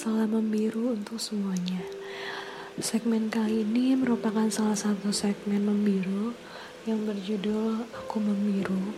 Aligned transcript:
Salam 0.00 0.32
membiru 0.32 0.96
untuk 0.96 1.20
semuanya. 1.20 1.84
Segmen 2.80 3.28
kali 3.28 3.68
ini 3.68 3.92
merupakan 3.92 4.48
salah 4.48 4.72
satu 4.72 5.12
segmen 5.12 5.60
membiru 5.60 6.32
yang 6.88 7.04
berjudul 7.04 7.84
Aku 7.92 8.16
Membiru. 8.16 8.96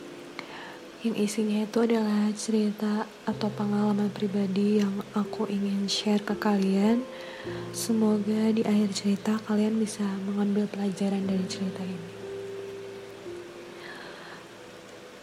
Yang 1.02 1.26
isinya 1.26 1.66
itu 1.66 1.82
adalah 1.82 2.30
cerita 2.38 3.10
atau 3.26 3.50
pengalaman 3.50 4.14
pribadi 4.14 4.78
yang 4.78 5.02
aku 5.10 5.50
ingin 5.50 5.90
share 5.90 6.22
ke 6.22 6.38
kalian. 6.38 7.02
Semoga 7.74 8.54
di 8.54 8.62
akhir 8.62 8.94
cerita 8.94 9.42
kalian 9.50 9.82
bisa 9.82 10.06
mengambil 10.22 10.70
pelajaran 10.70 11.26
dari 11.26 11.42
cerita 11.50 11.82
ini. 11.82 12.10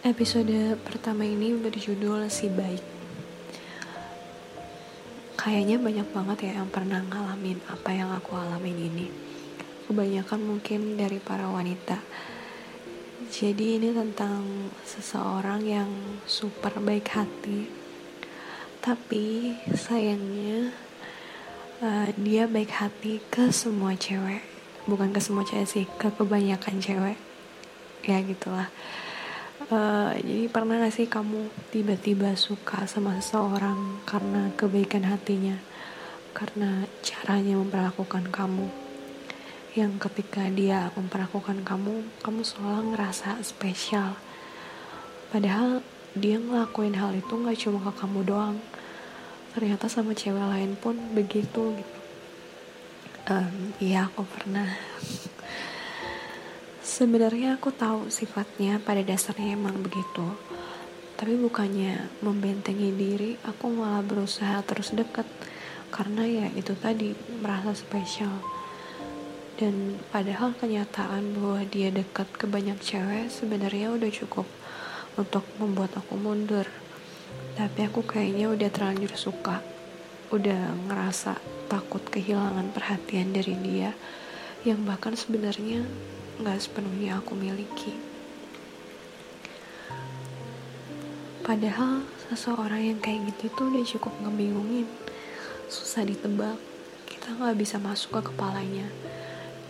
Episode 0.04 0.76
pertama 0.84 1.24
ini 1.24 1.56
berjudul 1.56 2.28
Si 2.28 2.52
Baik 2.52 2.99
kayaknya 5.40 5.80
banyak 5.80 6.08
banget 6.12 6.52
ya 6.52 6.60
yang 6.60 6.68
pernah 6.68 7.00
ngalamin 7.00 7.56
apa 7.72 7.88
yang 7.96 8.12
aku 8.12 8.36
alamin 8.36 8.76
ini. 8.76 9.06
Kebanyakan 9.88 10.40
mungkin 10.44 11.00
dari 11.00 11.16
para 11.16 11.48
wanita. 11.48 11.96
Jadi 13.32 13.80
ini 13.80 13.88
tentang 13.96 14.68
seseorang 14.84 15.64
yang 15.64 15.88
super 16.28 16.76
baik 16.84 17.08
hati. 17.16 17.72
Tapi 18.84 19.56
sayangnya 19.72 20.76
uh, 21.80 22.12
dia 22.20 22.44
baik 22.44 22.76
hati 22.76 23.24
ke 23.32 23.48
semua 23.48 23.96
cewek. 23.96 24.44
Bukan 24.84 25.08
ke 25.16 25.24
semua 25.24 25.48
cewek 25.48 25.64
sih 25.64 25.84
ke 25.96 26.12
kebanyakan 26.12 26.84
cewek. 26.84 27.16
Ya 28.04 28.20
gitulah 28.20 28.68
Uh, 29.68 30.16
jadi 30.24 30.48
pernah 30.48 30.80
gak 30.80 30.96
sih 30.96 31.04
kamu 31.04 31.52
tiba-tiba 31.68 32.32
suka 32.32 32.88
sama 32.88 33.20
seseorang 33.20 34.00
karena 34.08 34.48
kebaikan 34.56 35.04
hatinya, 35.04 35.60
karena 36.32 36.88
caranya 37.04 37.60
memperlakukan 37.60 38.32
kamu, 38.32 38.72
yang 39.76 40.00
ketika 40.00 40.48
dia 40.48 40.88
memperlakukan 40.96 41.60
kamu, 41.60 42.08
kamu 42.24 42.40
selalu 42.40 42.96
ngerasa 42.96 43.36
spesial. 43.44 44.16
Padahal 45.28 45.84
dia 46.16 46.40
ngelakuin 46.40 46.96
hal 46.96 47.12
itu 47.12 47.30
gak 47.30 47.60
cuma 47.60 47.84
ke 47.84 47.92
kamu 48.00 48.20
doang, 48.24 48.56
ternyata 49.52 49.92
sama 49.92 50.16
cewek 50.16 50.40
lain 50.40 50.72
pun 50.80 50.96
begitu 51.12 51.76
gitu. 51.76 51.98
Um, 53.28 53.76
iya 53.78 54.08
aku 54.08 54.24
pernah 54.24 54.74
Sebenarnya 56.80 57.60
aku 57.60 57.68
tahu 57.76 58.08
sifatnya 58.08 58.80
pada 58.80 59.04
dasarnya 59.04 59.52
emang 59.52 59.84
begitu. 59.84 60.24
Tapi 61.20 61.36
bukannya 61.36 62.08
membentengi 62.24 62.88
diri, 62.96 63.36
aku 63.44 63.68
malah 63.68 64.00
berusaha 64.00 64.64
terus 64.64 64.96
deket. 64.96 65.28
Karena 65.92 66.24
ya 66.24 66.48
itu 66.56 66.72
tadi, 66.80 67.12
merasa 67.44 67.76
spesial. 67.76 68.32
Dan 69.60 70.00
padahal 70.08 70.56
kenyataan 70.56 71.36
bahwa 71.36 71.60
dia 71.68 71.92
dekat 71.92 72.24
ke 72.32 72.48
banyak 72.48 72.80
cewek 72.80 73.28
sebenarnya 73.28 73.92
udah 73.92 74.08
cukup 74.08 74.48
untuk 75.20 75.44
membuat 75.60 76.00
aku 76.00 76.16
mundur. 76.16 76.64
Tapi 77.60 77.92
aku 77.92 78.00
kayaknya 78.08 78.48
udah 78.56 78.72
terlanjur 78.72 79.12
suka. 79.20 79.60
Udah 80.32 80.72
ngerasa 80.88 81.36
takut 81.68 82.00
kehilangan 82.08 82.72
perhatian 82.72 83.36
dari 83.36 83.52
dia. 83.60 83.92
Yang 84.60 84.80
bahkan 84.84 85.16
sebenarnya 85.16 85.88
gak 86.44 86.60
sepenuhnya 86.60 87.16
aku 87.16 87.32
miliki. 87.32 87.96
Padahal 91.40 92.04
seseorang 92.28 92.92
yang 92.92 93.00
kayak 93.00 93.24
gitu 93.32 93.48
tuh 93.56 93.72
udah 93.72 93.84
cukup 93.88 94.12
ngebingungin, 94.20 94.84
susah 95.72 96.04
ditebak, 96.04 96.60
kita 97.08 97.40
gak 97.40 97.56
bisa 97.56 97.80
masuk 97.80 98.20
ke 98.20 98.28
kepalanya, 98.28 98.84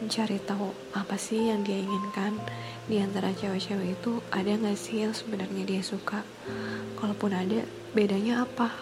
mencari 0.02 0.42
tahu 0.42 0.74
apa 0.98 1.14
sih 1.14 1.54
yang 1.54 1.62
dia 1.62 1.78
inginkan. 1.78 2.34
Di 2.90 2.98
antara 2.98 3.30
cewek-cewek 3.30 3.94
itu 3.94 4.18
ada 4.34 4.58
gak 4.58 4.74
sih 4.74 5.06
yang 5.06 5.14
sebenarnya 5.14 5.62
dia 5.70 5.82
suka, 5.86 6.26
kalaupun 6.98 7.30
ada 7.30 7.62
bedanya 7.94 8.42
apa, 8.42 8.74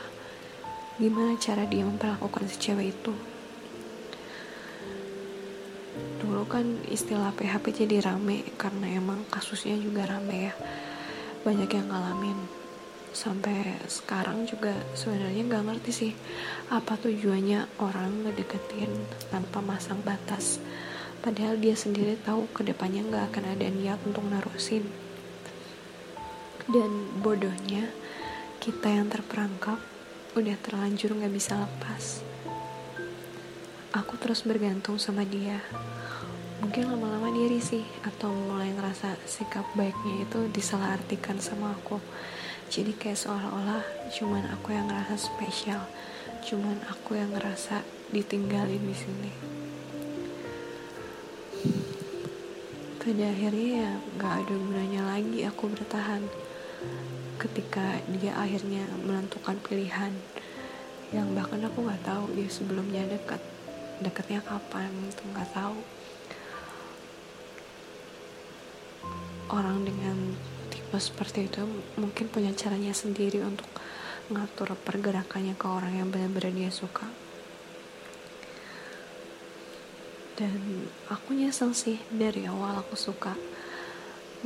gimana 0.96 1.36
cara 1.36 1.68
dia 1.68 1.84
memperlakukan 1.84 2.48
si 2.48 2.56
cewek 2.56 2.96
itu 2.96 3.12
kan 6.48 6.80
istilah 6.88 7.30
PHP 7.36 7.84
jadi 7.84 8.08
rame 8.08 8.40
karena 8.56 8.96
emang 8.96 9.28
kasusnya 9.28 9.76
juga 9.76 10.08
rame 10.08 10.48
ya. 10.48 10.54
Banyak 11.44 11.68
yang 11.68 11.92
ngalamin. 11.92 12.40
Sampai 13.12 13.76
sekarang 13.84 14.48
juga 14.48 14.72
sebenarnya 14.96 15.44
nggak 15.44 15.64
ngerti 15.68 15.90
sih 15.92 16.12
apa 16.72 16.96
tujuannya 16.96 17.80
orang 17.84 18.24
ngedeketin 18.24 18.88
tanpa 19.28 19.60
masang 19.60 20.00
batas. 20.00 20.56
Padahal 21.20 21.60
dia 21.60 21.76
sendiri 21.76 22.16
tahu 22.24 22.48
ke 22.56 22.64
depannya 22.64 23.04
nggak 23.04 23.24
akan 23.28 23.44
ada 23.52 23.68
niat 23.68 24.00
untuk 24.08 24.24
narusin. 24.24 24.88
Dan 26.64 27.20
bodohnya 27.20 27.92
kita 28.64 28.88
yang 28.88 29.12
terperangkap 29.12 29.80
udah 30.32 30.56
terlanjur 30.64 31.12
nggak 31.12 31.32
bisa 31.32 31.60
lepas. 31.60 32.24
Aku 33.96 34.20
terus 34.20 34.44
bergantung 34.44 35.00
sama 35.00 35.24
dia 35.24 35.64
mungkin 36.58 36.90
lama-lama 36.90 37.30
dia 37.30 37.46
risih 37.46 37.86
atau 38.02 38.34
mulai 38.34 38.74
ngerasa 38.74 39.14
sikap 39.30 39.62
baiknya 39.78 40.26
itu 40.26 40.50
disalahartikan 40.50 41.38
sama 41.38 41.78
aku. 41.78 42.02
Jadi 42.68 42.98
kayak 42.98 43.16
seolah-olah 43.16 43.80
cuman 44.10 44.44
aku 44.52 44.74
yang 44.74 44.90
ngerasa 44.90 45.16
spesial 45.16 45.86
cuman 46.44 46.78
aku 46.86 47.18
yang 47.18 47.30
ngerasa 47.34 47.82
ditinggalin 48.10 48.82
di 48.82 48.96
sini. 48.96 49.32
Pada 52.98 53.24
akhirnya 53.24 53.68
ya 53.88 53.90
nggak 54.20 54.34
ada 54.44 54.54
gunanya 54.54 55.02
lagi 55.16 55.40
aku 55.48 55.72
bertahan 55.72 56.22
ketika 57.40 58.04
dia 58.20 58.36
akhirnya 58.36 58.84
menentukan 59.06 59.56
pilihan. 59.64 60.12
Yang 61.08 61.28
bahkan 61.32 61.64
aku 61.64 61.88
nggak 61.88 62.04
tahu 62.04 62.36
dia 62.36 62.50
sebelumnya 62.52 63.08
dekat 63.08 63.40
dekatnya 64.04 64.44
kapan 64.44 64.92
itu 65.08 65.24
nggak 65.32 65.50
tahu 65.56 65.80
orang 69.52 69.84
dengan 69.84 70.36
tipe 70.68 70.96
seperti 70.96 71.48
itu 71.48 71.64
mungkin 71.96 72.28
punya 72.28 72.52
caranya 72.52 72.92
sendiri 72.92 73.40
untuk 73.44 73.68
ngatur 74.28 74.76
pergerakannya 74.84 75.56
ke 75.56 75.66
orang 75.68 75.96
yang 75.96 76.08
benar-benar 76.12 76.52
dia 76.52 76.68
suka. 76.72 77.08
Dan 80.38 80.86
aku 81.10 81.34
nyesel 81.34 81.74
sih 81.74 81.98
dari 82.12 82.46
awal 82.46 82.78
aku 82.78 82.94
suka. 82.94 83.34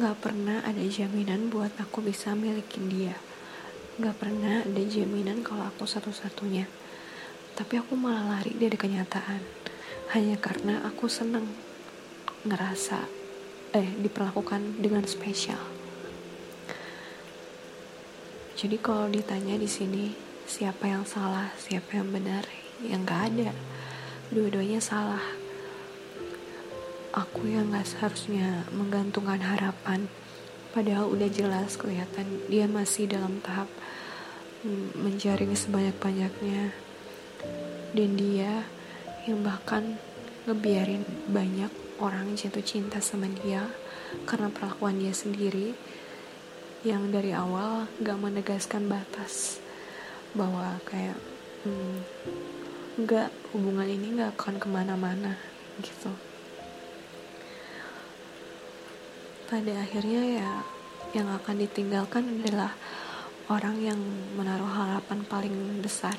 Gak 0.00 0.24
pernah 0.24 0.64
ada 0.64 0.80
jaminan 0.80 1.52
buat 1.52 1.76
aku 1.76 2.00
bisa 2.00 2.32
milikin 2.32 2.88
dia. 2.88 3.12
Gak 4.00 4.16
pernah 4.16 4.64
ada 4.64 4.82
jaminan 4.88 5.44
kalau 5.44 5.68
aku 5.68 5.84
satu-satunya. 5.84 6.64
Tapi 7.52 7.76
aku 7.76 7.92
malah 7.92 8.40
lari 8.40 8.56
dari 8.56 8.72
kenyataan. 8.72 9.44
Hanya 10.16 10.40
karena 10.40 10.80
aku 10.88 11.12
seneng 11.12 11.44
ngerasa 12.48 13.21
eh 13.72 13.88
diperlakukan 14.04 14.84
dengan 14.84 15.08
spesial. 15.08 15.60
Jadi 18.52 18.76
kalau 18.78 19.08
ditanya 19.08 19.56
di 19.56 19.66
sini 19.66 20.12
siapa 20.44 20.86
yang 20.86 21.08
salah, 21.08 21.50
siapa 21.56 21.98
yang 21.98 22.12
benar, 22.12 22.44
yang 22.84 23.02
nggak 23.02 23.22
ada. 23.32 23.50
Dua-duanya 24.28 24.78
salah. 24.78 25.24
Aku 27.16 27.48
yang 27.48 27.72
nggak 27.72 27.88
seharusnya 27.88 28.68
menggantungkan 28.72 29.40
harapan, 29.40 30.08
padahal 30.76 31.08
udah 31.08 31.28
jelas 31.28 31.76
kelihatan 31.76 32.44
dia 32.48 32.64
masih 32.68 33.08
dalam 33.08 33.40
tahap 33.40 33.68
menjaring 34.96 35.56
sebanyak-banyaknya. 35.56 36.76
Dan 37.92 38.16
dia 38.16 38.68
yang 39.26 39.44
bahkan 39.44 40.00
ngebiarin 40.42 41.06
banyak 41.30 41.70
orang 42.02 42.34
jatuh 42.34 42.66
cinta 42.66 42.98
sama 42.98 43.30
dia 43.30 43.62
karena 44.26 44.50
perlakuan 44.50 44.98
dia 44.98 45.14
sendiri 45.14 45.70
yang 46.82 47.14
dari 47.14 47.30
awal 47.30 47.86
gak 48.02 48.18
menegaskan 48.18 48.90
batas 48.90 49.62
bahwa 50.34 50.82
kayak 50.82 51.14
hmm, 51.62 52.02
gak 53.06 53.30
hubungan 53.54 53.86
ini 53.86 54.18
gak 54.18 54.34
akan 54.34 54.58
ke 54.58 54.66
mana-mana 54.66 55.38
gitu. 55.78 56.10
Pada 59.46 59.72
akhirnya 59.78 60.42
ya 60.42 60.52
yang 61.14 61.30
akan 61.30 61.62
ditinggalkan 61.62 62.42
adalah 62.42 62.74
orang 63.46 63.78
yang 63.78 64.00
menaruh 64.34 64.66
harapan 64.66 65.22
paling 65.22 65.54
besar. 65.78 66.18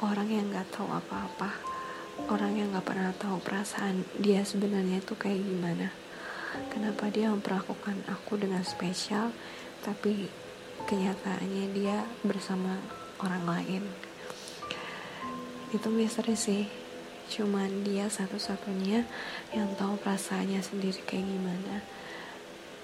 Orang 0.00 0.32
yang 0.32 0.48
gak 0.48 0.72
tahu 0.72 0.88
apa-apa 0.88 1.77
orang 2.26 2.58
yang 2.58 2.74
gak 2.74 2.90
pernah 2.90 3.14
tahu 3.14 3.38
perasaan 3.38 4.02
dia 4.18 4.42
sebenarnya 4.42 4.98
itu 4.98 5.14
kayak 5.14 5.38
gimana. 5.38 5.94
Kenapa 6.74 7.06
dia 7.14 7.30
memperlakukan 7.30 8.02
aku 8.10 8.34
dengan 8.34 8.66
spesial 8.66 9.30
tapi 9.86 10.26
kenyataannya 10.90 11.70
dia 11.70 12.02
bersama 12.26 12.74
orang 13.22 13.44
lain. 13.46 13.82
Itu 15.70 15.94
misteri 15.94 16.34
sih. 16.34 16.64
Cuman 17.28 17.84
dia 17.84 18.08
satu-satunya 18.08 19.04
yang 19.52 19.68
tahu 19.76 20.00
perasaannya 20.00 20.64
sendiri 20.64 20.98
kayak 21.04 21.28
gimana. 21.28 21.84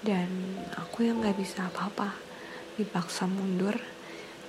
Dan 0.05 0.29
aku 0.77 1.09
yang 1.09 1.19
gak 1.19 1.35
bisa 1.35 1.67
apa-apa. 1.67 2.13
Dipaksa 2.77 3.25
mundur. 3.25 3.75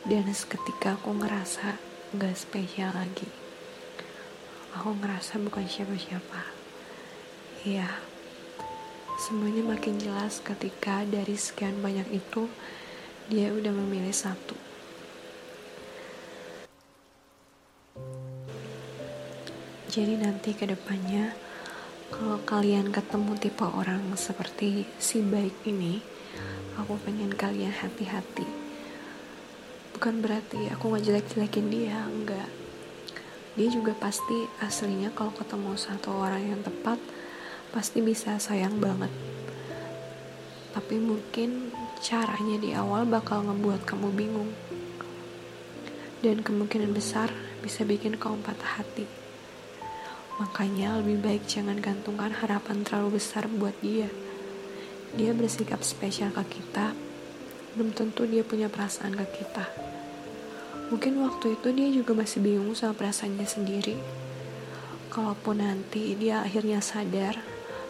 Dan 0.06 0.30
seketika 0.30 0.94
aku 0.94 1.16
ngerasa 1.16 1.80
gak 2.14 2.36
spesial 2.38 2.94
lagi 2.94 3.45
aku 4.76 4.92
ngerasa 5.00 5.40
bukan 5.40 5.64
siapa-siapa. 5.64 6.42
Iya. 7.64 7.88
Semuanya 9.16 9.64
makin 9.64 9.96
jelas 9.96 10.44
ketika 10.44 11.00
dari 11.08 11.32
sekian 11.40 11.80
banyak 11.80 12.04
itu 12.12 12.52
dia 13.32 13.48
udah 13.48 13.72
memilih 13.72 14.12
satu. 14.12 14.52
Jadi 19.88 20.20
nanti 20.20 20.52
ke 20.52 20.68
depannya 20.68 21.32
kalau 22.12 22.36
kalian 22.44 22.92
ketemu 22.92 23.32
tipe 23.40 23.64
orang 23.64 24.12
seperti 24.12 24.84
si 25.00 25.24
baik 25.24 25.64
ini 25.64 26.04
aku 26.76 27.00
pengen 27.00 27.32
kalian 27.32 27.72
hati-hati. 27.72 28.44
Bukan 29.96 30.20
berarti 30.20 30.68
aku 30.68 30.92
nggak 30.92 31.04
jelek-jelekin 31.08 31.66
dia 31.72 32.04
enggak 32.04 32.65
dia 33.56 33.72
juga 33.72 33.96
pasti 33.96 34.44
aslinya 34.60 35.08
kalau 35.16 35.32
ketemu 35.32 35.80
satu 35.80 36.12
orang 36.12 36.44
yang 36.44 36.60
tepat 36.60 37.00
pasti 37.72 38.04
bisa 38.04 38.36
sayang 38.36 38.76
banget. 38.76 39.08
Tapi 40.76 41.00
mungkin 41.00 41.72
caranya 42.04 42.60
di 42.60 42.76
awal 42.76 43.08
bakal 43.08 43.48
ngebuat 43.48 43.88
kamu 43.88 44.12
bingung. 44.12 44.52
Dan 46.20 46.44
kemungkinan 46.44 46.92
besar 46.92 47.32
bisa 47.64 47.88
bikin 47.88 48.20
kamu 48.20 48.44
patah 48.44 48.84
hati. 48.84 49.08
Makanya 50.36 51.00
lebih 51.00 51.24
baik 51.24 51.48
jangan 51.48 51.80
gantungkan 51.80 52.36
harapan 52.36 52.84
terlalu 52.84 53.16
besar 53.16 53.48
buat 53.48 53.72
dia. 53.80 54.12
Dia 55.16 55.32
bersikap 55.32 55.80
spesial 55.80 56.28
ke 56.28 56.60
kita. 56.60 56.92
Belum 57.72 57.88
tentu 57.96 58.28
dia 58.28 58.44
punya 58.44 58.68
perasaan 58.68 59.16
ke 59.16 59.40
kita 59.40 59.96
Mungkin 60.86 61.18
waktu 61.18 61.58
itu 61.58 61.68
dia 61.74 61.88
juga 61.90 62.14
masih 62.14 62.38
bingung 62.38 62.70
sama 62.78 62.94
perasaannya 62.94 63.46
sendiri. 63.46 63.98
Kalaupun 65.10 65.58
nanti 65.58 66.14
dia 66.14 66.46
akhirnya 66.46 66.78
sadar 66.78 67.34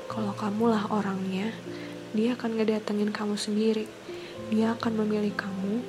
kalau 0.06 0.32
kamulah 0.32 0.87
orangnya, 0.88 1.50
dia 2.14 2.38
akan 2.38 2.56
ngedatengin 2.56 3.10
kamu 3.10 3.34
sendiri. 3.34 3.84
Dia 4.48 4.78
akan 4.78 5.02
memilih 5.04 5.34
kamu 5.34 5.82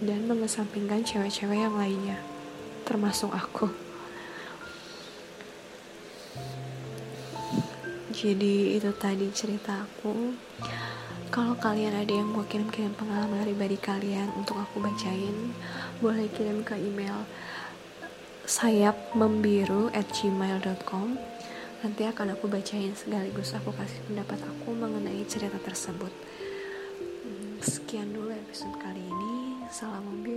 dan 0.00 0.24
mengesampingkan 0.30 1.02
cewek-cewek 1.02 1.66
yang 1.66 1.74
lainnya, 1.74 2.22
termasuk 2.86 3.34
aku. 3.34 3.85
Jadi 8.16 8.80
itu 8.80 8.88
tadi 8.96 9.28
cerita 9.28 9.84
aku. 9.84 10.32
Kalau 11.28 11.52
kalian 11.60 11.92
ada 11.92 12.08
yang 12.08 12.32
mau 12.32 12.48
kirim-kirim 12.48 12.96
pengalaman 12.96 13.44
pribadi 13.44 13.76
kalian 13.76 14.32
untuk 14.40 14.56
aku 14.56 14.80
bacain, 14.80 15.52
boleh 16.00 16.24
kirim 16.32 16.64
ke 16.64 16.80
email 16.80 17.28
sayap 18.48 18.96
at 19.92 20.06
gmail.com 20.16 21.08
nanti 21.84 22.02
akan 22.08 22.32
aku 22.32 22.48
bacain 22.48 22.96
sekaligus 22.96 23.52
aku 23.52 23.68
kasih 23.76 24.00
pendapat 24.08 24.40
aku 24.48 24.72
mengenai 24.72 25.20
cerita 25.28 25.60
tersebut. 25.60 26.08
Hmm, 27.20 27.60
sekian 27.60 28.16
dulu 28.16 28.32
episode 28.32 28.80
kali 28.80 29.04
ini. 29.04 29.60
Salam 29.68 30.08
membiru 30.08 30.35